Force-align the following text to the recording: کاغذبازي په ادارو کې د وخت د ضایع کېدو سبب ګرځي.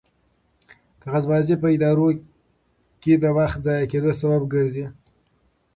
کاغذبازي 1.01 1.55
په 1.61 1.67
ادارو 1.75 2.07
کې 3.01 3.13
د 3.23 3.25
وخت 3.37 3.57
د 3.61 3.63
ضایع 3.65 3.85
کېدو 3.91 4.11
سبب 4.21 4.41
ګرځي. 4.53 4.85